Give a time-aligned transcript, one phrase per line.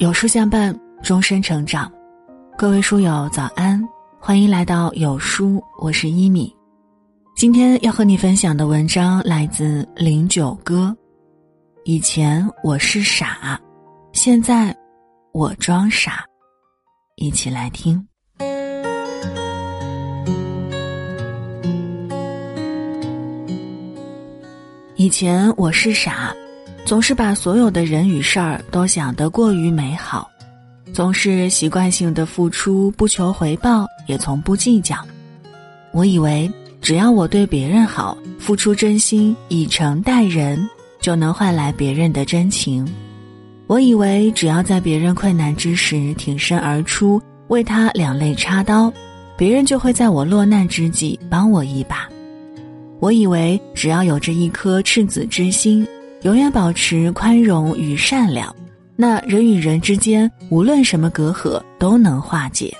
[0.00, 1.92] 有书相伴，终身成长。
[2.56, 3.86] 各位书友早安，
[4.18, 6.50] 欢迎来到有书，我是一米。
[7.36, 10.96] 今天要和你分享的文章来自零九哥。
[11.84, 13.60] 以前我是傻，
[14.14, 14.74] 现在
[15.32, 16.24] 我装傻。
[17.16, 18.02] 一起来听。
[24.96, 26.34] 以前我是傻。
[26.90, 30.28] 总是把所有的人与事儿都想得过于美好，
[30.92, 34.96] 总是习惯性的付出，不求回报，也从不计较。
[35.92, 36.50] 我以为
[36.80, 40.68] 只要我对别人好，付出真心，以诚待人，
[41.00, 42.84] 就能换来别人的真情。
[43.68, 48.92] 我以为只要在别人困难之时挺身而出，为他两肋插刀，
[49.36, 52.08] 别人就会在我落难之际帮我一把。
[52.98, 55.86] 我以为只要有着一颗赤子之心。
[56.22, 58.54] 永远保持宽容与善良，
[58.94, 62.74] 那人与人之间无论什么隔阂都能化解。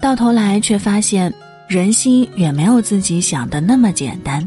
[0.00, 1.34] 到头来却发现，
[1.66, 4.46] 人心远没有自己想的那么简单。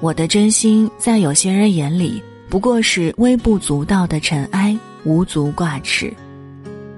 [0.00, 6.10] 我的真心在有些人眼里不过是微不足道的尘埃，无足挂齿；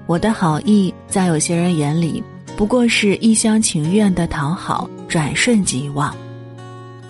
[0.05, 2.23] 我的好意在有些人眼里
[2.55, 6.15] 不过是一厢情愿的讨好，转瞬即忘。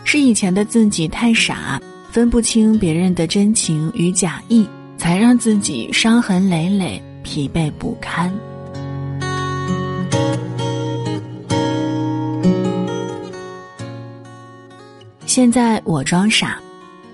[0.04, 1.80] 是以前的自己太傻。
[2.14, 4.68] 分不清别人的真情与假意，
[5.00, 8.32] 才让自己伤痕累累、疲惫不堪。
[15.26, 16.60] 现在我装傻，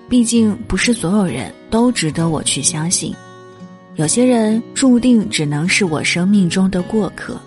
[0.09, 3.15] 毕竟不是所有人都值得我去相信。
[3.95, 7.39] 有些人注定只能是我生命中的过客。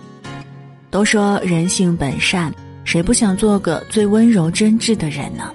[0.89, 2.51] 都说人性本善，
[2.83, 5.53] 谁不想做个最温柔真挚的人呢？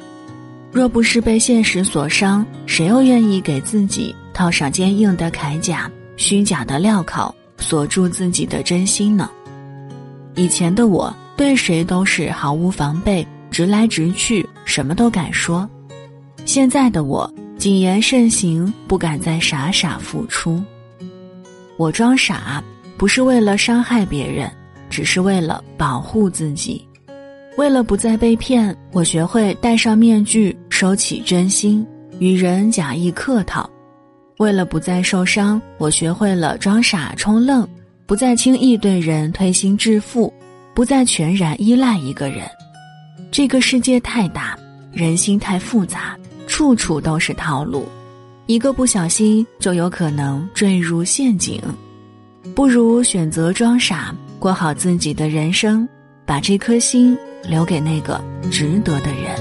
[0.71, 9.31] 若不是被现实所伤，谁又愿意给自己套上坚硬的铠甲、虚假的镣铐，锁住自己的真心呢？
[10.35, 15.67] 以前的我对谁都是毫无防备，直来直去，什么都敢说；
[16.45, 20.63] 现在的我谨言慎行，不敢再傻傻付出。
[21.77, 22.63] 我装傻，
[22.97, 24.51] 不是为了伤害别人，
[24.91, 26.88] 只是为了保护自己。
[27.59, 31.85] 为了不再被骗，我学会戴上面具，收起真心，
[32.21, 33.69] 与人假意客套；
[34.37, 37.67] 为了不再受伤，我学会了装傻充愣，
[38.07, 40.33] 不再轻易对人推心置腹，
[40.73, 42.49] 不再全然依赖一个人。
[43.29, 44.57] 这个世界太大，
[44.93, 47.89] 人心太复杂，处处都是套路，
[48.47, 51.61] 一个不小心就有可能坠入陷阱。
[52.55, 55.89] 不如选择装傻，过好自己的人生，
[56.25, 57.19] 把这颗心。
[57.45, 59.35] 留给那个值得的人。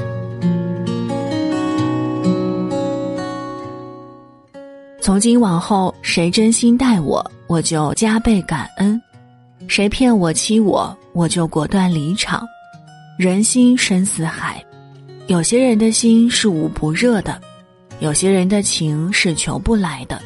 [5.02, 9.00] 从今往后，谁真心待我，我就加倍感恩；
[9.68, 12.46] 谁骗我、欺我，我就果断离场。
[13.18, 14.64] 人心深似海，
[15.28, 17.42] 有些人的心是捂不热的，
[18.00, 20.22] 有些人的情是求不来的。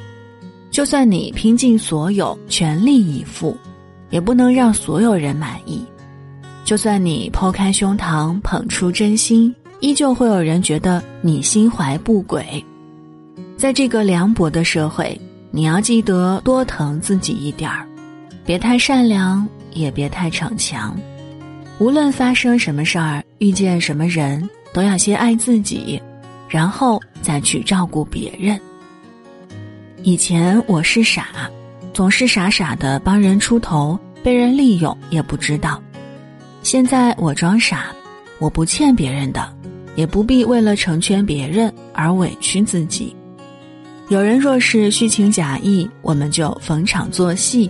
[0.71, 3.55] 就算你拼尽所有，全力以赴，
[4.09, 5.85] 也不能让所有人满意。
[6.71, 12.63] 就算你剖开胸膛捧出真心，依旧会有人觉得你心怀不轨。
[13.57, 15.19] 在这个凉薄的社会，
[15.51, 17.85] 你要记得多疼自己一点儿，
[18.45, 20.97] 别太善良，也别太逞强。
[21.77, 26.01] 无论发生什么事儿，遇见什么人，都要先爱自己，
[26.47, 28.57] 然后再去照顾别人。
[30.03, 31.51] 以前我是傻，
[31.93, 35.77] 总是傻傻的帮人出头，被人利用也不知道。
[36.63, 37.87] 现在我装傻，
[38.39, 39.51] 我不欠别人的，
[39.95, 43.15] 也不必为了成全别人而委屈自己。
[44.09, 47.69] 有人若是虚情假意，我们就逢场作戏；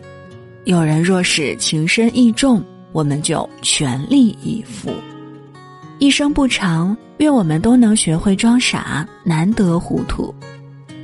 [0.66, 4.92] 有人若是情深意重，我们就全力以赴。
[6.00, 10.34] 一生不长，愿我们都能学会装傻，难得糊涂，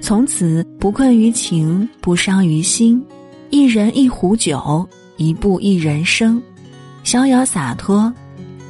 [0.01, 3.01] 从此不困于情，不伤于心。
[3.49, 4.85] 一人一壶酒，
[5.15, 6.41] 一步一人生。
[7.07, 8.13] 逍遥洒脱，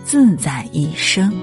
[0.06, 1.34] 自在一生。